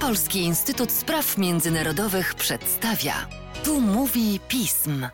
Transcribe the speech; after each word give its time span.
Polski 0.00 0.38
Instytut 0.38 0.90
Spraw 0.90 1.38
Międzynarodowych 1.38 2.34
przedstawia. 2.34 3.12
Tu 3.64 3.80
mówi 3.80 4.40
pism. 4.48 5.06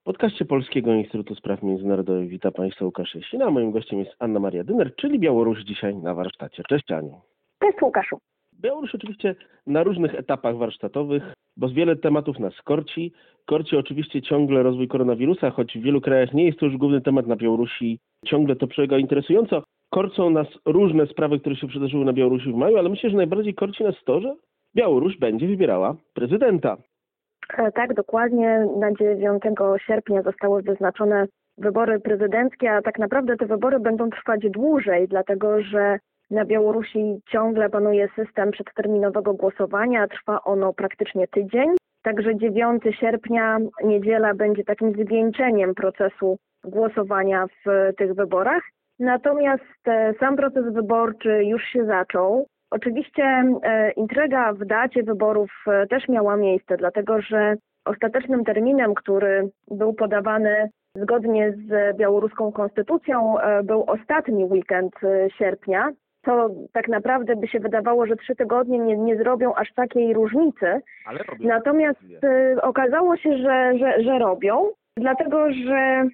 W 0.00 0.04
podcaście 0.04 0.44
Polskiego 0.44 0.94
Instytutu 0.94 1.34
Spraw 1.34 1.62
Międzynarodowych 1.62 2.28
witam 2.28 2.52
Państwa 2.52 2.84
Łukasz 2.84 3.14
Jesina. 3.14 3.50
Moim 3.50 3.70
gościem 3.70 3.98
jest 3.98 4.10
Anna 4.18 4.40
Maria 4.40 4.64
Dyner, 4.64 4.96
czyli 4.96 5.18
Białoruś 5.18 5.58
dzisiaj 5.58 5.96
na 5.96 6.14
warsztacie. 6.14 6.62
Cześć 6.68 6.92
Aniu. 6.92 7.20
Cześć 7.62 7.82
Łukaszu. 7.82 8.18
Białoruś 8.60 8.94
oczywiście 8.94 9.34
na 9.66 9.82
różnych 9.82 10.14
etapach 10.14 10.56
warsztatowych, 10.56 11.22
bo 11.56 11.68
z 11.68 11.72
wiele 11.72 11.96
tematów 11.96 12.38
nas 12.38 12.54
korci. 12.64 13.12
Korci 13.46 13.76
oczywiście 13.76 14.22
ciągle 14.22 14.62
rozwój 14.62 14.88
koronawirusa, 14.88 15.50
choć 15.50 15.78
w 15.78 15.82
wielu 15.82 16.00
krajach 16.00 16.34
nie 16.34 16.46
jest 16.46 16.58
to 16.58 16.66
już 16.66 16.76
główny 16.76 17.00
temat 17.00 17.26
na 17.26 17.36
Białorusi. 17.36 17.98
Ciągle 18.26 18.56
to 18.56 18.66
przebiega 18.66 18.98
interesująco. 18.98 19.62
Korcą 19.90 20.30
nas 20.30 20.46
różne 20.64 21.06
sprawy, 21.06 21.40
które 21.40 21.56
się 21.56 21.66
przydarzyły 21.66 22.04
na 22.04 22.12
Białorusi 22.12 22.52
w 22.52 22.56
maju, 22.56 22.78
ale 22.78 22.88
myślę, 22.88 23.10
że 23.10 23.16
najbardziej 23.16 23.54
korci 23.54 23.84
nas 23.84 23.94
to, 24.04 24.20
że 24.20 24.34
Białoruś 24.76 25.18
będzie 25.18 25.46
wybierała 25.46 25.96
prezydenta. 26.14 26.76
E, 27.58 27.72
tak, 27.72 27.94
dokładnie. 27.94 28.66
Na 28.78 28.92
9 28.92 29.42
sierpnia 29.86 30.22
zostały 30.22 30.62
wyznaczone 30.62 31.26
wybory 31.58 32.00
prezydenckie, 32.00 32.72
a 32.72 32.82
tak 32.82 32.98
naprawdę 32.98 33.36
te 33.36 33.46
wybory 33.46 33.80
będą 33.80 34.10
trwać 34.10 34.40
dłużej, 34.50 35.08
dlatego 35.08 35.62
że 35.62 35.98
na 36.30 36.44
Białorusi 36.44 37.20
ciągle 37.28 37.70
panuje 37.70 38.08
system 38.16 38.50
przedterminowego 38.50 39.34
głosowania. 39.34 40.08
Trwa 40.08 40.40
ono 40.44 40.72
praktycznie 40.72 41.28
tydzień. 41.28 41.68
Także 42.02 42.36
9 42.36 42.82
sierpnia, 43.00 43.58
niedziela 43.84 44.34
będzie 44.34 44.64
takim 44.64 44.92
zwieńczeniem 44.92 45.74
procesu 45.74 46.36
głosowania 46.64 47.46
w 47.46 47.92
tych 47.96 48.14
wyborach. 48.14 48.62
Natomiast 48.98 49.88
e, 49.88 50.14
sam 50.20 50.36
proces 50.36 50.74
wyborczy 50.74 51.44
już 51.44 51.62
się 51.64 51.84
zaczął. 51.84 52.46
Oczywiście 52.70 53.22
e, 53.62 53.90
intryga 53.90 54.52
w 54.52 54.64
dacie 54.64 55.02
wyborów 55.02 55.50
e, 55.66 55.86
też 55.86 56.08
miała 56.08 56.36
miejsce, 56.36 56.76
dlatego 56.76 57.20
że 57.20 57.54
ostatecznym 57.84 58.44
terminem, 58.44 58.94
który 58.94 59.48
był 59.70 59.94
podawany 59.94 60.70
zgodnie 60.96 61.52
z 61.52 61.96
białoruską 61.96 62.52
konstytucją, 62.52 63.36
był 63.64 63.84
ostatni 63.86 64.44
weekend 64.44 64.94
sierpnia. 65.38 65.90
To 66.22 66.50
tak 66.72 66.88
naprawdę 66.88 67.36
by 67.36 67.48
się 67.48 67.60
wydawało, 67.60 68.06
że 68.06 68.16
trzy 68.16 68.36
tygodnie 68.36 68.78
nie, 68.78 68.96
nie 68.96 69.16
zrobią 69.16 69.54
aż 69.54 69.72
takiej 69.72 70.14
różnicy. 70.14 70.80
Natomiast 71.40 72.00
okazało 72.62 73.16
się, 73.16 73.38
że, 73.38 73.78
że, 73.78 74.02
że 74.02 74.18
robią, 74.18 74.68
dlatego 74.96 75.52
że 75.52 76.04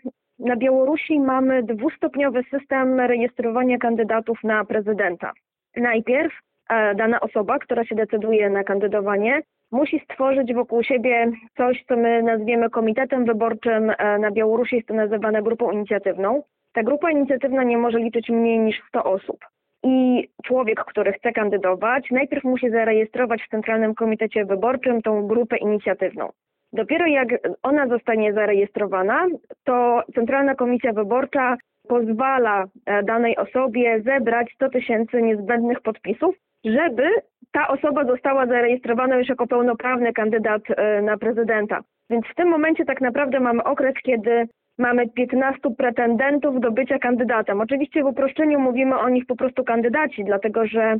na 0.41 0.57
Białorusi 0.57 1.21
mamy 1.21 1.63
dwustopniowy 1.63 2.43
system 2.51 3.01
rejestrowania 3.01 3.79
kandydatów 3.79 4.39
na 4.45 4.65
prezydenta. 4.65 5.33
Najpierw 5.77 6.33
e, 6.71 6.95
dana 6.95 7.21
osoba, 7.21 7.59
która 7.59 7.85
się 7.85 7.95
decyduje 7.95 8.51
na 8.51 8.65
kandydowanie, 8.65 9.43
musi 9.73 10.01
stworzyć 10.01 10.55
wokół 10.55 10.83
siebie 10.83 11.31
coś, 11.57 11.85
co 11.89 11.97
my 11.97 12.23
nazwiemy 12.23 12.71
komitetem 12.71 13.25
wyborczym. 13.25 13.91
E, 13.91 14.19
na 14.19 14.31
Białorusi 14.31 14.77
jest 14.77 14.89
to 14.89 14.95
nazywane 14.95 15.43
grupą 15.43 15.71
inicjatywną. 15.71 16.43
Ta 16.73 16.83
grupa 16.83 17.11
inicjatywna 17.11 17.63
nie 17.63 17.79
może 17.79 17.99
liczyć 17.99 18.29
mniej 18.29 18.59
niż 18.59 18.77
100 18.89 19.05
osób. 19.05 19.39
I 19.85 20.29
człowiek, 20.45 20.85
który 20.85 21.13
chce 21.13 21.33
kandydować, 21.33 22.11
najpierw 22.11 22.45
musi 22.45 22.71
zarejestrować 22.71 23.43
w 23.43 23.49
Centralnym 23.49 23.95
Komitecie 23.95 24.45
Wyborczym 24.45 25.03
tą 25.03 25.27
grupę 25.27 25.57
inicjatywną. 25.57 26.31
Dopiero 26.73 27.07
jak 27.07 27.29
ona 27.63 27.87
zostanie 27.87 28.33
zarejestrowana, 28.33 29.27
to 29.65 30.03
Centralna 30.15 30.55
Komisja 30.55 30.93
Wyborcza 30.93 31.57
pozwala 31.89 32.65
e, 32.87 33.03
danej 33.03 33.37
osobie 33.37 34.03
zebrać 34.03 34.53
100 34.55 34.69
tysięcy 34.69 35.23
niezbędnych 35.23 35.81
podpisów, 35.81 36.35
żeby 36.65 37.09
ta 37.53 37.69
osoba 37.69 38.05
została 38.05 38.47
zarejestrowana 38.47 39.17
już 39.17 39.29
jako 39.29 39.47
pełnoprawny 39.47 40.13
kandydat 40.13 40.63
e, 40.69 41.03
na 41.03 41.19
prezydenta. 41.19 41.81
Więc 42.11 42.27
w 42.27 42.35
tym 42.35 42.49
momencie 42.49 42.85
tak 42.85 43.01
naprawdę 43.01 43.41
mamy 43.41 43.65
okres, 43.65 43.95
kiedy 44.03 44.49
mamy 44.79 45.09
15 45.09 45.61
pretendentów 45.79 46.61
do 46.61 46.71
bycia 46.73 46.99
kandydatem. 46.99 47.61
Oczywiście 47.61 48.03
w 48.03 48.07
uproszczeniu 48.07 48.61
mówimy 48.61 48.99
o 48.99 49.09
nich 49.09 49.27
po 49.27 49.37
prostu 49.37 49.65
kandydaci, 49.65 50.25
dlatego 50.25 50.67
że 50.67 50.97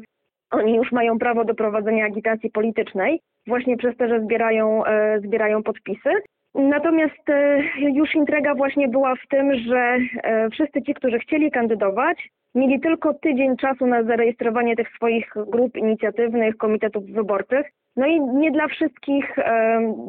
oni 0.51 0.77
już 0.77 0.93
mają 0.93 1.19
prawo 1.19 1.45
do 1.45 1.55
prowadzenia 1.55 2.07
agitacji 2.07 2.51
politycznej, 2.51 3.21
właśnie 3.47 3.77
przez 3.77 3.97
to, 3.97 4.09
że 4.09 4.21
zbierają, 4.21 4.85
e, 4.85 5.21
zbierają 5.21 5.63
podpisy. 5.63 6.11
Natomiast 6.55 7.31
e, 7.31 7.63
już 7.81 8.15
intryga 8.15 8.55
właśnie 8.55 8.89
była 8.89 9.15
w 9.15 9.29
tym, 9.29 9.55
że 9.55 9.99
e, 10.23 10.51
wszyscy 10.51 10.83
ci, 10.83 10.95
którzy 10.95 11.19
chcieli 11.19 11.51
kandydować, 11.51 12.29
mieli 12.55 12.81
tylko 12.81 13.15
tydzień 13.15 13.57
czasu 13.57 13.87
na 13.87 14.03
zarejestrowanie 14.03 14.77
tych 14.77 14.89
swoich 14.97 15.33
grup 15.47 15.77
inicjatywnych, 15.77 16.57
komitetów 16.57 17.05
wyborczych. 17.07 17.67
No 17.97 18.07
i 18.07 18.21
nie 18.21 18.51
dla 18.51 18.69
wszystkich 18.69 19.37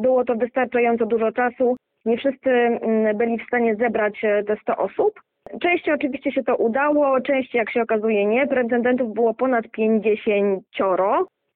było 0.02 0.26
to 0.26 0.36
wystarczająco 0.36 1.06
dużo 1.06 1.32
czasu. 1.32 1.76
Nie 2.06 2.18
wszyscy 2.18 2.50
mm, 2.50 3.18
byli 3.18 3.38
w 3.38 3.48
stanie 3.48 3.76
zebrać 3.76 4.22
te 4.48 4.58
100 4.62 4.78
osób. 4.78 5.20
Części 5.62 5.92
oczywiście 5.92 6.32
się 6.32 6.44
to 6.44 6.56
udało, 6.56 7.22
części 7.22 7.58
jak 7.58 7.72
się 7.72 7.82
okazuje 7.82 8.26
nie. 8.26 8.48
Pretendentów 8.48 9.14
było 9.14 9.34
ponad 9.34 9.68
50. 9.72 10.64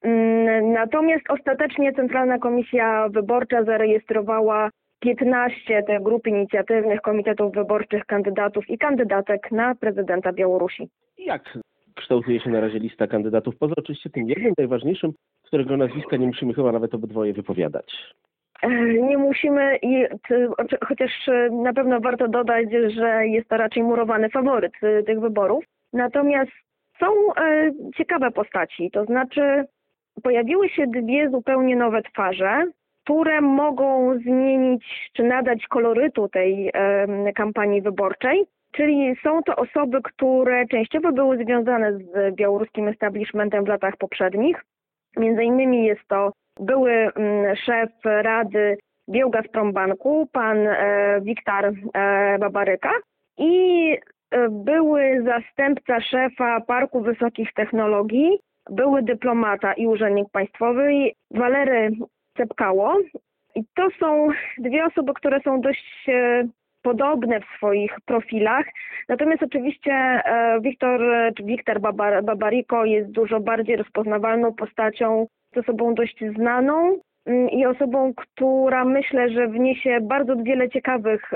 Mm, 0.02 0.72
natomiast 0.72 1.30
ostatecznie 1.30 1.92
Centralna 1.92 2.38
Komisja 2.38 3.08
Wyborcza 3.08 3.64
zarejestrowała 3.64 4.70
15 5.00 5.82
tych 5.82 6.02
grup 6.02 6.26
inicjatywnych 6.26 7.00
komitetów 7.00 7.54
wyborczych 7.54 8.04
kandydatów 8.04 8.70
i 8.70 8.78
kandydatek 8.78 9.52
na 9.52 9.74
prezydenta 9.74 10.32
Białorusi. 10.32 10.88
Jak 11.18 11.58
kształtuje 11.94 12.40
się 12.40 12.50
na 12.50 12.60
razie 12.60 12.78
lista 12.78 13.06
kandydatów, 13.06 13.56
poza 13.56 13.74
oczywiście 13.76 14.10
tym 14.10 14.28
jednym 14.28 14.52
najważniejszym, 14.58 15.12
którego 15.44 15.76
nazwiska 15.76 16.16
nie 16.16 16.26
musimy 16.26 16.54
chyba 16.54 16.72
nawet 16.72 16.94
obydwoje 16.94 17.32
wypowiadać? 17.32 18.14
E, 18.62 18.68
nie 18.84 19.18
musimy, 19.18 19.78
chociaż 20.88 21.28
e, 21.28 21.50
na 21.50 21.72
pewno 21.72 22.00
warto 22.00 22.28
dodać, 22.28 22.68
że 22.88 23.26
jest 23.26 23.48
to 23.48 23.56
raczej 23.56 23.82
murowany 23.82 24.28
faworyt 24.30 24.72
e, 24.82 25.02
tych 25.02 25.20
wyborów. 25.20 25.64
Natomiast 25.92 26.50
są 27.00 27.06
ciekawe 27.96 28.30
postaci, 28.30 28.90
to 28.90 29.04
znaczy 29.04 29.64
pojawiły 30.22 30.68
się 30.68 30.86
dwie 30.86 31.30
zupełnie 31.30 31.76
nowe 31.76 32.02
twarze, 32.02 32.66
które 33.04 33.40
mogą 33.40 34.18
zmienić 34.18 35.10
czy 35.12 35.22
nadać 35.22 35.66
kolorytu 35.66 36.28
tej 36.28 36.72
kampanii 37.34 37.82
wyborczej. 37.82 38.44
Czyli 38.72 39.16
są 39.22 39.42
to 39.42 39.56
osoby, 39.56 40.02
które 40.02 40.66
częściowo 40.66 41.12
były 41.12 41.44
związane 41.44 41.98
z 41.98 42.34
białoruskim 42.34 42.88
establishmentem 42.88 43.64
w 43.64 43.68
latach 43.68 43.96
poprzednich. 43.96 44.64
Między 45.16 45.44
innymi 45.44 45.84
jest 45.84 46.08
to 46.08 46.32
były 46.60 46.92
mm, 46.92 47.56
szef 47.56 47.90
Rady 48.04 48.78
Biogazprombanku, 49.10 50.28
pan 50.32 50.66
e, 50.66 51.20
Wiktor 51.20 51.64
e, 51.94 52.38
Babaryka 52.38 52.90
i 53.38 53.90
e, 54.30 54.48
były 54.48 55.24
zastępca 55.24 56.00
szefa 56.00 56.60
Parku 56.60 57.00
Wysokich 57.00 57.52
Technologii, 57.52 58.38
były 58.70 59.02
dyplomata 59.02 59.72
i 59.72 59.86
urzędnik 59.86 60.28
państwowy 60.32 61.10
Walery 61.30 61.90
Cepkało. 62.36 62.98
I 63.54 63.64
to 63.74 63.88
są 64.00 64.28
dwie 64.58 64.84
osoby, 64.84 65.12
które 65.14 65.40
są 65.40 65.60
dość 65.60 66.06
podobne 66.86 67.40
w 67.40 67.56
swoich 67.56 67.96
profilach. 68.04 68.66
Natomiast 69.08 69.42
oczywiście 69.42 70.22
Wiktor, 70.60 71.00
Wiktor 71.44 71.80
Babariko 72.22 72.84
jest 72.84 73.10
dużo 73.10 73.40
bardziej 73.40 73.76
rozpoznawalną 73.76 74.54
postacią 74.54 75.26
osobą 75.56 75.94
dość 75.94 76.24
znaną 76.36 76.98
mm, 77.26 77.50
i 77.50 77.66
osobą, 77.66 78.12
która 78.16 78.84
myślę, 78.84 79.30
że 79.30 79.48
wniesie 79.48 79.98
bardzo 80.02 80.36
wiele 80.36 80.68
ciekawych 80.68 81.30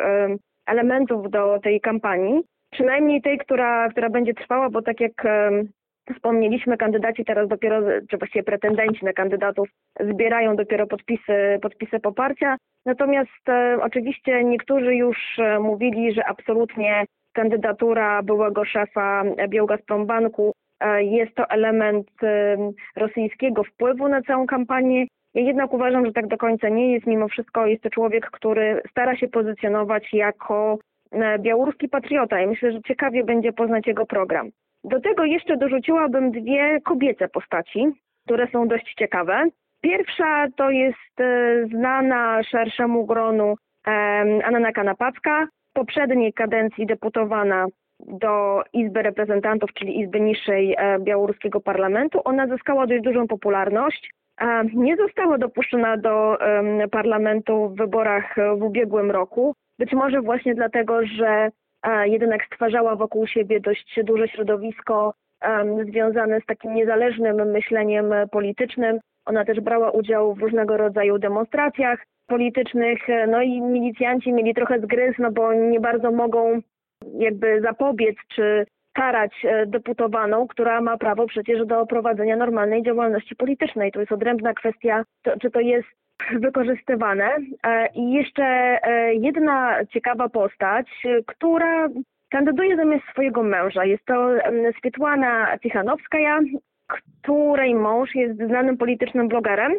elementów 0.66 1.30
do 1.30 1.58
tej 1.62 1.80
kampanii. 1.80 2.42
Przynajmniej 2.72 3.22
tej, 3.22 3.38
która, 3.38 3.88
która 3.88 4.10
będzie 4.10 4.34
trwała, 4.34 4.70
bo 4.70 4.82
tak 4.82 5.00
jak 5.00 5.26
wspomnieliśmy, 6.14 6.76
kandydaci 6.76 7.24
teraz 7.24 7.48
dopiero, 7.48 7.80
czy 8.10 8.18
właściwie 8.18 8.42
pretendenci 8.42 9.04
na 9.04 9.12
kandydatów 9.12 9.68
zbierają 10.00 10.56
dopiero 10.56 10.86
podpisy, 10.86 11.58
podpisy 11.62 12.00
poparcia. 12.00 12.56
Natomiast 12.86 13.48
e, 13.48 13.78
oczywiście 13.82 14.44
niektórzy 14.44 14.94
już 14.94 15.16
e, 15.38 15.58
mówili, 15.58 16.14
że 16.14 16.26
absolutnie 16.26 17.04
kandydatura 17.32 18.22
byłego 18.22 18.64
szefa 18.64 19.22
Białgazprombanku 19.48 20.52
E, 20.80 21.04
jest 21.04 21.34
to 21.34 21.50
element 21.50 22.08
rosyjskiego 22.96 23.64
wpływu 23.64 24.08
na 24.08 24.22
całą 24.22 24.46
kampanię. 24.46 25.06
Ja 25.34 25.42
jednak 25.42 25.72
uważam, 25.72 26.06
że 26.06 26.12
tak 26.12 26.26
do 26.26 26.36
końca 26.36 26.68
nie 26.68 26.92
jest. 26.92 27.06
Mimo 27.06 27.28
wszystko 27.28 27.66
jest 27.66 27.82
to 27.82 27.90
człowiek, 27.90 28.30
który 28.30 28.82
stara 28.90 29.16
się 29.16 29.28
pozycjonować 29.28 30.08
jako 30.12 30.78
e, 31.10 31.38
białoruski 31.38 31.88
patriota 31.88 32.40
i 32.40 32.46
myślę, 32.46 32.72
że 32.72 32.80
ciekawie 32.82 33.24
będzie 33.24 33.52
poznać 33.52 33.86
jego 33.86 34.06
program. 34.06 34.50
Do 34.84 35.00
tego 35.00 35.24
jeszcze 35.24 35.56
dorzuciłabym 35.56 36.30
dwie 36.30 36.80
kobiece 36.80 37.28
postaci, 37.28 37.86
które 38.24 38.46
są 38.52 38.68
dość 38.68 38.94
ciekawe. 38.94 39.44
Pierwsza 39.80 40.46
to 40.56 40.70
jest 40.70 41.20
e, 41.20 41.66
znana 41.66 42.42
szerszemu 42.42 43.06
gronu 43.06 43.54
Anna 44.44 44.72
Kanapacka, 44.72 45.46
w 45.70 45.72
poprzedniej 45.72 46.32
kadencji 46.32 46.86
deputowana 46.86 47.66
do 48.00 48.62
Izby 48.72 49.02
Reprezentantów, 49.02 49.72
czyli 49.74 50.00
Izby 50.00 50.20
Niższej 50.20 50.74
e, 50.78 50.98
białoruskiego 50.98 51.60
parlamentu. 51.60 52.20
Ona 52.24 52.46
zyskała 52.46 52.86
dość 52.86 53.02
dużą 53.02 53.26
popularność. 53.26 54.10
E, 54.40 54.64
Nie 54.74 54.96
została 54.96 55.38
dopuszczona 55.38 55.96
do 55.96 56.38
parlamentu 56.90 57.68
w 57.68 57.76
wyborach 57.76 58.36
w 58.58 58.62
ubiegłym 58.62 59.10
roku. 59.10 59.54
Być 59.78 59.92
może 59.92 60.20
właśnie 60.20 60.54
dlatego, 60.54 61.06
że 61.06 61.28
e, 61.28 61.50
jednak 62.04 62.46
stwarzała 62.46 62.96
wokół 62.96 63.26
siebie 63.26 63.60
dość 63.60 64.00
duże 64.04 64.28
środowisko 64.28 65.14
związane 65.88 66.40
z 66.40 66.46
takim 66.46 66.74
niezależnym 66.74 67.50
myśleniem 67.50 68.14
politycznym. 68.30 69.00
Ona 69.26 69.44
też 69.44 69.60
brała 69.60 69.90
udział 69.90 70.34
w 70.34 70.38
różnego 70.38 70.76
rodzaju 70.76 71.18
demonstracjach 71.18 72.06
politycznych, 72.26 72.98
no 73.28 73.42
i 73.42 73.60
milicjanci 73.60 74.32
mieli 74.32 74.54
trochę 74.54 74.80
zgryz, 74.80 75.14
no 75.18 75.30
bo 75.32 75.54
nie 75.54 75.80
bardzo 75.80 76.10
mogą 76.10 76.60
jakby 77.18 77.60
zapobiec 77.60 78.16
czy 78.34 78.66
karać 78.92 79.32
e, 79.44 79.66
deputowaną, 79.66 80.48
która 80.48 80.80
ma 80.80 80.98
prawo 80.98 81.26
przecież 81.26 81.66
do 81.66 81.86
prowadzenia 81.86 82.36
normalnej 82.36 82.82
działalności 82.82 83.36
politycznej. 83.36 83.92
To 83.92 84.00
jest 84.00 84.12
odrębna 84.12 84.54
kwestia, 84.54 85.04
to, 85.22 85.38
czy 85.38 85.50
to 85.50 85.60
jest 85.60 85.88
wykorzystywane. 86.32 87.36
E, 87.62 87.88
I 87.94 88.12
jeszcze 88.12 88.44
e, 88.44 89.14
jedna 89.14 89.84
ciekawa 89.86 90.28
postać, 90.28 90.86
która 91.26 91.88
kandyduje 92.30 92.76
zamiast 92.76 93.04
swojego 93.12 93.42
męża. 93.42 93.84
Jest 93.84 94.04
to 94.04 94.30
Swietłana 94.78 95.58
Tichanowskaja, 95.58 96.40
której 97.22 97.74
mąż 97.74 98.14
jest 98.14 98.36
znanym 98.36 98.76
politycznym 98.76 99.28
blogerem, 99.28 99.72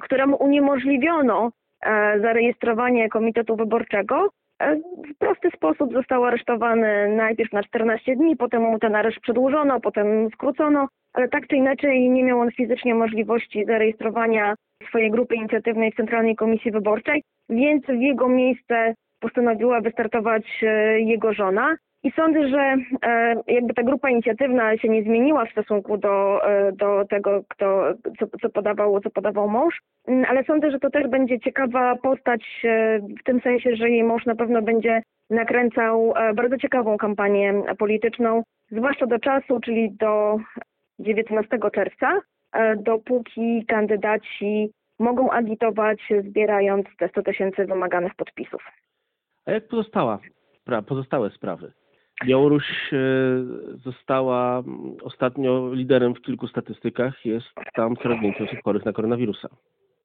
któremu 0.00 0.36
uniemożliwiono 0.36 1.50
e, 1.82 2.20
zarejestrowanie 2.20 3.08
komitetu 3.08 3.56
wyborczego. 3.56 4.28
E, 4.60 4.76
W 5.14 5.18
prosty 5.18 5.50
sposób 5.50 5.92
został 5.92 6.24
aresztowany 6.24 7.08
najpierw 7.16 7.52
na 7.52 7.62
14 7.62 8.16
dni, 8.16 8.36
potem 8.36 8.62
mu 8.62 8.78
ten 8.78 8.96
areszt 8.96 9.20
przedłużono, 9.20 9.80
potem 9.80 10.30
skrócono, 10.30 10.88
ale 11.12 11.28
tak 11.28 11.46
czy 11.46 11.56
inaczej 11.56 12.10
nie 12.10 12.24
miał 12.24 12.40
on 12.40 12.50
fizycznie 12.50 12.94
możliwości 12.94 13.64
zarejestrowania 13.64 14.54
swojej 14.88 15.10
grupy 15.10 15.34
inicjatywnej 15.34 15.92
w 15.92 15.96
Centralnej 15.96 16.36
Komisji 16.36 16.70
Wyborczej, 16.70 17.22
więc 17.48 17.86
w 17.86 18.00
jego 18.00 18.28
miejsce 18.28 18.94
postanowiła 19.20 19.80
wystartować 19.80 20.44
e, 20.62 21.00
jego 21.00 21.32
żona. 21.32 21.76
I 22.02 22.12
sądzę, 22.12 22.48
że 22.48 22.76
e, 23.02 23.34
jakby 23.46 23.74
ta 23.74 23.82
grupa 23.82 24.10
inicjatywna 24.10 24.78
się 24.78 24.88
nie 24.88 25.02
zmieniła 25.02 25.44
w 25.44 25.50
stosunku 25.50 25.98
do, 25.98 26.44
e, 26.48 26.72
do 26.72 27.04
tego, 27.10 27.44
kto, 27.48 27.94
co, 28.18 28.26
co, 28.42 28.50
podawał, 28.50 29.00
co 29.00 29.10
podawał 29.10 29.48
mąż, 29.48 29.80
Mm, 30.06 30.24
ale 30.28 30.44
sądzę, 30.44 30.70
że 30.70 30.78
to 30.78 30.90
też 30.90 31.08
będzie 31.08 31.40
ciekawa 31.40 31.96
postać 31.96 32.42
e, 32.64 32.98
w 33.20 33.24
tym 33.24 33.40
sensie, 33.40 33.76
że 33.76 33.90
jej 33.90 34.04
mąż 34.04 34.26
na 34.26 34.34
pewno 34.34 34.62
będzie 34.62 35.02
nakręcał 35.30 36.14
bardzo 36.34 36.58
ciekawą 36.58 36.96
kampanię 36.96 37.54
polityczną, 37.78 38.42
zwłaszcza 38.70 39.06
do 39.06 39.18
czasu, 39.18 39.60
czyli 39.60 39.90
do 39.90 40.36
19 40.98 41.58
czerwca, 41.74 42.20
dopóki 42.76 43.64
kandydaci 43.66 44.70
mogą 44.98 45.30
agitować, 45.30 45.98
zbierając 46.28 46.86
te 46.98 47.08
100 47.08 47.22
tysięcy 47.22 47.64
wymaganych 47.64 48.14
podpisów. 48.14 48.62
A 49.46 49.52
jak 49.52 49.68
pozostała, 49.68 50.18
pozostałe 50.86 51.30
sprawy? 51.30 51.72
Białoruś 52.24 52.64
e, 52.92 52.96
została 53.84 54.62
ostatnio 55.02 55.74
liderem 55.74 56.14
w 56.14 56.20
kilku 56.20 56.48
statystykach. 56.48 57.24
Jest 57.24 57.46
tam 57.74 57.96
coraz 57.96 58.20
więcej 58.20 58.46
osób 58.46 58.58
chorych 58.64 58.84
na 58.84 58.92
koronawirusa. 58.92 59.48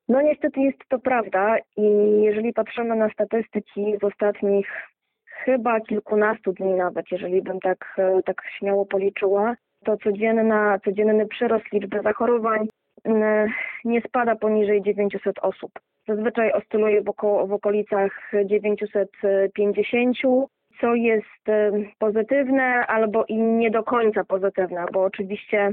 No 0.09 0.21
niestety 0.21 0.59
jest 0.59 0.77
to 0.89 0.99
prawda 0.99 1.57
i 1.77 1.81
jeżeli 2.21 2.53
patrzymy 2.53 2.95
na 2.95 3.09
statystyki 3.09 3.97
z 4.01 4.03
ostatnich 4.03 4.67
chyba 5.25 5.79
kilkunastu 5.79 6.53
dni 6.53 6.73
nawet, 6.73 7.05
jeżeli 7.11 7.41
bym 7.41 7.59
tak, 7.59 7.95
e, 7.97 8.21
tak 8.25 8.41
śmiało 8.57 8.85
policzyła, 8.85 9.55
to 9.85 9.97
codzienna, 9.97 10.79
codzienny 10.79 11.27
przyrost 11.27 11.71
liczby 11.71 12.01
zachorowań 12.03 12.67
mm, 13.03 13.49
nie 13.85 14.01
spada 14.01 14.35
poniżej 14.35 14.81
900 14.81 15.39
osób. 15.39 15.71
Zazwyczaj 16.07 16.51
oscyluje 16.51 17.01
w, 17.01 17.05
w 17.47 17.53
okolicach 17.53 18.31
950, 18.45 20.17
co 20.81 20.95
jest 20.95 21.41
pozytywne 21.99 22.87
albo 22.87 23.25
i 23.25 23.37
nie 23.37 23.71
do 23.71 23.83
końca 23.83 24.23
pozytywne, 24.23 24.85
bo 24.93 25.03
oczywiście 25.03 25.71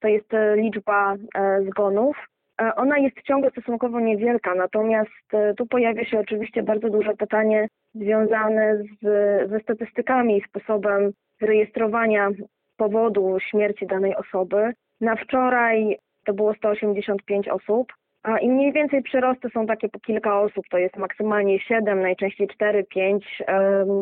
to 0.00 0.08
jest 0.08 0.34
e, 0.34 0.56
liczba 0.56 1.14
e, 1.34 1.62
zgonów. 1.62 2.16
E, 2.62 2.74
Ona 2.74 2.98
jest 2.98 3.22
ciągle 3.22 3.50
stosunkowo 3.50 4.00
niewielka, 4.00 4.54
natomiast 4.54 5.10
tu 5.56 5.66
pojawia 5.66 6.04
się 6.04 6.20
oczywiście 6.20 6.62
bardzo 6.62 6.90
duże 6.90 7.14
pytanie 7.16 7.68
związane 7.94 8.76
z, 9.02 9.50
ze 9.50 9.60
statystykami 9.60 10.38
i 10.38 10.42
sposobem 10.48 11.12
rejestrowania 11.40 12.30
powodu 12.76 13.38
śmierci 13.40 13.86
danej 13.86 14.16
osoby. 14.16 14.72
Na 15.00 15.16
wczoraj 15.16 15.98
to 16.24 16.34
było 16.34 16.54
185 16.54 17.48
osób, 17.48 17.92
a 18.22 18.38
i 18.38 18.48
mniej 18.48 18.72
więcej 18.72 19.02
przyrosty 19.02 19.48
są 19.54 19.66
takie 19.66 19.88
po 19.88 20.00
kilka 20.00 20.40
osób, 20.40 20.64
to 20.70 20.78
jest 20.78 20.96
maksymalnie 20.96 21.60
7, 21.60 22.02
najczęściej 22.02 22.48
4-5 22.48 23.18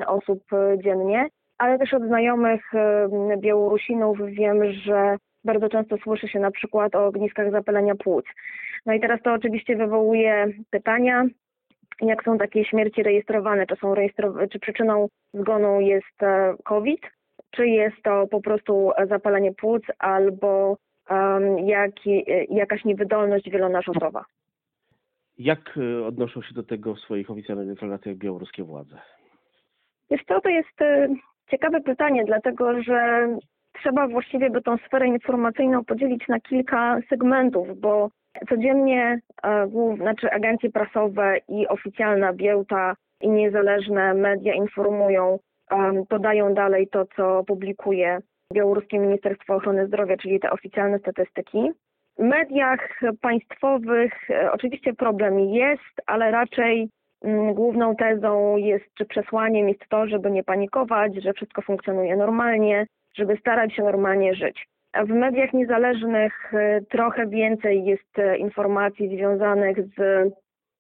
osób 0.07 0.43
e, 0.53 0.79
dziennie, 0.83 1.27
ale 1.59 1.79
też 1.79 1.95
od 1.95 2.03
znajomych 2.03 2.73
Białorusinów 3.39 4.19
wiem, 4.27 4.73
że 4.73 5.17
bardzo 5.45 5.69
często 5.69 5.97
słyszy 5.97 6.29
się 6.29 6.41
na 6.41 6.51
przykład 6.51 6.95
o 6.95 7.07
ogniskach 7.07 7.51
zapalenia 7.51 7.95
płuc. 7.95 8.25
No 8.87 8.93
i 8.93 9.01
teraz 9.01 9.23
to 9.23 9.33
oczywiście 9.33 9.77
wywołuje 9.77 10.47
pytania, 10.71 11.25
jak 12.01 12.25
są 12.25 12.39
takie 12.39 12.65
śmierci 12.65 13.03
rejestrowane, 13.03 13.67
czy, 13.67 13.77
są 13.77 13.95
rejestrow- 13.95 14.49
czy 14.49 14.59
przyczyną 14.59 15.09
zgonu 15.35 15.81
jest 15.81 16.23
e, 16.23 16.55
COVID, 16.65 17.01
czy 17.51 17.67
jest 17.67 17.97
to 18.03 18.27
po 18.27 18.41
prostu 18.41 18.91
e, 18.97 19.07
zapalenie 19.07 19.53
płuc 19.55 19.83
albo 19.99 20.77
jaki, 21.65 22.33
e, 22.33 22.45
jakaś 22.45 22.85
niewydolność 22.85 23.51
wielonarządowa. 23.51 24.25
Jak 25.39 25.79
e, 25.79 26.07
odnoszą 26.07 26.43
się 26.43 26.55
do 26.55 26.63
tego 26.63 26.95
w 26.95 27.01
swoich 27.01 27.31
oficjalnych 27.31 27.69
deklaracjach 27.69 28.17
białoruskie 28.17 28.65
władze? 28.65 28.99
Wiesz 30.11 30.25
co, 30.29 30.41
to 30.41 30.49
jest 30.49 30.83
e, 30.83 31.09
ciekawe 31.51 31.81
pytanie, 31.81 32.25
dlatego 32.25 32.83
że 32.83 33.29
trzeba 33.73 34.09
właściwie 34.09 34.51
by 34.51 34.63
tą 34.63 34.77
sferę 34.77 35.07
informacyjną 35.07 35.85
podzielić 35.85 36.29
na 36.29 36.41
kilka 36.41 36.99
segmentów, 37.09 37.81
bo 37.81 38.11
codziennie 38.49 39.21
e, 39.43 39.67
głów- 39.67 39.99
znaczy 39.99 40.31
agencje 40.31 40.71
prasowe 40.71 41.39
i 41.49 41.69
oficjalna 41.69 42.33
Biełta 42.33 42.95
i 43.21 43.29
niezależne 43.29 44.15
media 44.15 44.55
informują, 44.55 45.39
podają 46.09 46.55
dalej 46.55 46.89
to, 46.89 47.05
co 47.17 47.45
publikuje 47.45 48.19
Białoruskie 48.55 48.99
Ministerstwo 48.99 49.55
Ochrony 49.55 49.87
Zdrowia, 49.87 50.17
czyli 50.17 50.41
te 50.41 50.51
oficjalne 50.51 50.99
statystyki. 50.99 51.71
W 52.19 52.23
mediach 52.23 53.01
państwowych 53.21 54.31
e, 54.31 54.53
oczywiście 54.53 54.95
problem 54.95 55.41
jest, 55.41 56.03
ale 56.07 56.31
raczej 56.31 56.89
mm, 57.25 57.55
główną 57.55 57.97
tezą 57.97 58.57
jest, 58.57 58.85
czy 58.95 59.05
przesłaniem 59.05 59.69
jest 59.69 59.89
to, 59.89 60.07
żeby 60.07 60.31
nie 60.31 60.45
panikować, 60.45 61.23
że 61.23 61.33
wszystko 61.33 61.63
funkcjonuje 61.63 62.17
normalnie, 62.17 62.87
żeby 63.17 63.37
starać 63.37 63.75
się 63.75 63.83
normalnie 63.83 64.35
żyć. 64.35 64.67
W 65.07 65.09
mediach 65.09 65.53
niezależnych 65.53 66.55
e, 66.55 66.81
trochę 66.81 67.27
więcej 67.27 67.85
jest 67.85 68.19
e, 68.19 68.39
informacji 68.39 69.09
związanych 69.09 69.77
z 69.97 69.99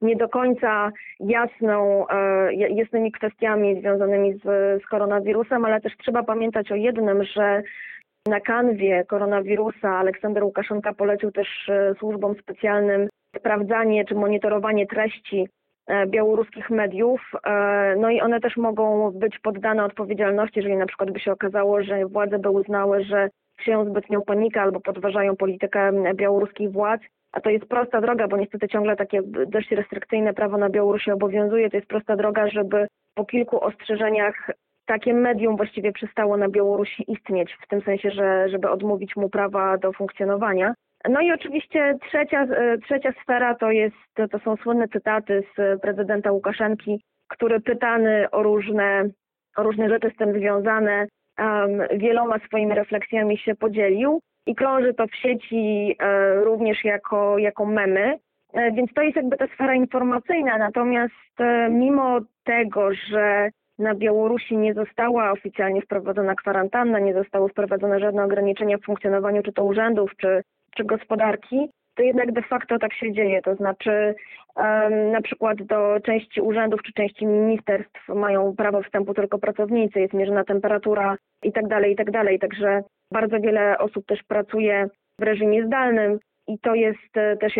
nie 0.02 0.17
do 0.17 0.28
końca 0.28 0.90
jasną, 1.21 2.09
e, 2.09 2.55
ja- 2.55 2.69
jasnymi 2.69 3.12
kwestiami 3.12 3.81
związanymi 3.81 4.35
z, 4.35 4.43
z 4.83 4.87
koronawirusem, 4.87 5.64
ale 5.64 5.81
też 5.81 5.97
trzeba 5.97 6.23
pamiętać 6.23 6.73
o 6.73 6.75
jednym, 6.75 7.25
że 7.25 7.62
na 8.26 8.40
kanwie 8.40 9.05
koronawirusa 9.05 9.90
Aleksander 9.90 10.45
Łukaszenka 10.45 10.95
polecił 10.95 11.33
też 11.33 11.69
e, 11.69 11.95
służbom 11.99 12.35
specjalnym 12.35 13.09
sprawdzanie 13.37 14.05
czy 14.05 14.14
monitorowanie 14.14 14.87
treści 14.87 15.49
e, 15.87 16.07
białoruskich 16.07 16.71
mediów. 16.71 17.21
No 17.97 18.11
i 18.11 18.21
one 18.21 18.40
też 18.40 18.57
mogą 18.57 19.11
być 19.11 19.38
poddane 19.38 19.85
odpowiedzialności, 19.85 20.59
jeżeli 20.59 20.76
na 20.76 20.87
przykład 20.87 21.11
by 21.11 21.21
się 21.21 21.33
okazało, 21.33 21.83
że 21.83 22.07
władze 22.07 22.38
by 22.38 22.50
uznały, 22.50 23.05
że 23.05 23.28
sieją 23.61 23.85
zbytnią 23.85 24.23
panikę 24.23 24.62
albo 24.62 24.81
podważają 24.81 25.37
politykę 25.37 25.93
białoruskich 26.14 26.73
władz. 26.73 27.00
A 27.32 27.40
to 27.40 27.50
jest 27.50 27.66
prosta 27.66 28.00
droga, 28.00 28.28
bo 28.28 28.37
niestety 28.37 28.68
ciągle 28.68 28.97
takie 28.97 29.20
dość 29.47 29.70
restrykcyjne 29.70 30.35
prawo 30.35 30.56
na 30.56 30.70
Białorusi 30.70 31.11
obowiązuje. 31.11 31.70
To 31.70 31.76
jest 31.76 31.88
prosta 31.88 32.16
droga, 32.16 32.49
żeby 32.49 32.87
po 33.14 33.25
kilku 33.25 33.64
ostrzeżeniach 33.64 34.50
takie 34.87 35.14
medium 35.14 35.56
właściwie 35.56 35.92
przestało 35.92 36.37
na 36.37 36.49
Białorusi 36.49 37.12
istnieć, 37.12 37.56
w 37.62 37.68
tym 37.68 37.80
sensie, 37.80 38.11
że 38.11 38.49
żeby 38.49 38.70
odmówić 38.70 39.16
mu 39.16 39.28
prawa 39.28 39.78
do 39.78 39.92
funkcjonowania. 39.92 40.75
No 41.08 41.20
i 41.20 41.32
oczywiście 41.32 41.99
trzecia, 42.08 42.42
e, 42.42 42.78
trzecia 42.78 43.12
sfera 43.23 43.54
to 43.54 43.70
jest, 43.70 43.97
to 44.30 44.38
są 44.38 44.56
słynne 44.56 44.88
cytaty 44.88 45.42
z 45.56 45.80
prezydenta 45.80 46.32
Łukaszenki, 46.32 47.00
który 47.28 47.61
pytany 47.61 48.30
o 48.30 48.42
różne, 48.42 49.04
o 49.56 49.62
różne 49.62 49.88
rzeczy 49.88 50.11
z 50.14 50.16
tym 50.16 50.32
związane, 50.32 51.06
um, 51.38 51.99
wieloma 51.99 52.38
swoimi 52.38 52.75
refleksjami 52.75 53.38
się 53.38 53.54
podzielił 53.54 54.20
i 54.49 54.55
krąży 54.55 54.95
to 54.95 55.07
w 55.07 55.14
sieci 55.14 55.97
e, 55.99 56.35
również 56.35 56.85
jako, 56.85 57.38
jako 57.38 57.67
memy. 57.67 58.19
E, 58.55 58.73
Więc 58.73 58.95
to 58.95 59.02
jest 59.02 59.17
jakby 59.17 59.37
ta 59.37 59.47
sfera 59.47 59.75
informacyjna, 59.75 60.59
natomiast 60.59 61.40
e, 61.40 61.69
mimo 61.71 62.21
tego, 62.45 62.95
że 62.95 63.50
na 63.78 63.95
Białorusi 63.95 64.57
nie 64.57 64.75
została 64.75 65.33
oficjalnie 65.33 65.83
wprowadzona 65.83 66.35
kwarantanna, 66.35 66.99
nie 66.99 67.14
zostały 67.14 67.49
wprowadzone 67.49 68.00
żadne 68.00 68.25
ograniczenia 68.25 68.78
w 68.78 68.85
funkcjonowaniu 68.85 69.43
czy 69.43 69.52
to 69.52 69.64
urzędów, 69.64 70.11
czy, 70.17 70.43
czy 70.76 70.85
gospodarki, 70.85 71.69
to 71.95 72.02
jednak 72.02 72.33
de 72.33 72.43
facto 72.43 72.78
tak 72.78 72.95
się 72.95 73.12
dzieje. 73.12 73.43
To 73.43 73.55
znaczy 73.55 74.14
um, 74.57 75.11
na 75.11 75.21
przykład 75.21 75.62
do 75.62 76.00
części 76.05 76.40
urzędów 76.40 76.83
czy 76.83 76.93
części 76.93 77.26
ministerstw 77.26 78.09
mają 78.09 78.57
prawo 78.57 78.83
wstępu 78.83 79.14
tylko 79.14 79.38
pracownicy, 79.38 80.00
jest 80.00 80.14
mierzona 80.14 80.45
temperatura 80.45 81.17
i 81.43 81.52
tak 81.52 81.69
dalej, 81.69 81.93
i 81.93 81.97
tak. 81.97 82.11
Także 82.40 82.83
bardzo 83.12 83.40
wiele 83.40 83.78
osób 83.78 84.06
też 84.06 84.22
pracuje 84.22 84.88
w 85.20 85.22
reżimie 85.22 85.66
zdalnym. 85.66 86.18
I 86.48 86.58
to 86.58 86.74
jest 86.74 87.16
e, 87.16 87.36
też 87.36 87.52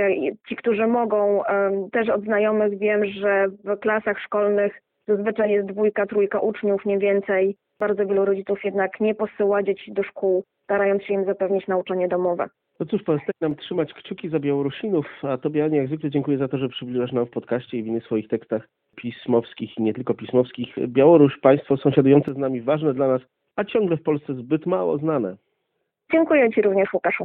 ci, 0.48 0.56
którzy 0.56 0.86
mogą, 0.86 1.44
em, 1.44 1.90
też 1.90 2.08
od 2.08 2.24
znajomych 2.24 2.78
wiem, 2.78 3.04
że 3.04 3.48
w 3.64 3.78
klasach 3.78 4.20
szkolnych 4.20 4.80
zazwyczaj 5.08 5.50
jest 5.50 5.68
dwójka, 5.68 6.06
trójka 6.06 6.40
uczniów, 6.40 6.86
nie 6.86 6.98
więcej. 6.98 7.56
Bardzo 7.80 8.06
wielu 8.06 8.24
rodziców 8.24 8.64
jednak 8.64 9.00
nie 9.00 9.14
posyła 9.14 9.62
dzieci 9.62 9.92
do 9.92 10.02
szkół, 10.02 10.44
starając 10.64 11.02
się 11.02 11.14
im 11.14 11.24
zapewnić 11.24 11.66
nauczanie 11.66 12.08
domowe. 12.08 12.48
No 12.80 12.86
cóż, 12.86 13.02
pozostaje 13.02 13.32
nam 13.40 13.56
trzymać 13.56 13.94
kciuki 13.94 14.28
za 14.28 14.38
Białorusinów, 14.38 15.06
a 15.22 15.38
Tobie 15.38 15.64
Ania 15.64 15.76
jak 15.76 15.86
zwykle 15.86 16.10
dziękuję 16.10 16.38
za 16.38 16.48
to, 16.48 16.58
że 16.58 16.68
przybliżasz 16.68 17.12
nam 17.12 17.26
w 17.26 17.30
podcaście 17.30 17.78
i 17.78 17.82
w 17.82 17.86
innych 17.86 18.04
swoich 18.04 18.28
tekstach 18.28 18.68
pismowskich 18.96 19.78
i 19.78 19.82
nie 19.82 19.94
tylko 19.94 20.14
pismowskich. 20.14 20.74
Białoruś, 20.88 21.40
państwo 21.40 21.76
sąsiadujące 21.76 22.34
z 22.34 22.36
nami, 22.36 22.60
ważne 22.60 22.94
dla 22.94 23.08
nas, 23.08 23.22
a 23.58 23.64
ciągle 23.64 23.96
w 23.96 24.02
Polsce 24.02 24.34
zbyt 24.34 24.66
mało 24.66 24.98
znane. 24.98 25.36
Dziękuję 26.12 26.52
Ci 26.52 26.62
również, 26.62 26.92
Łukaszu. 26.94 27.24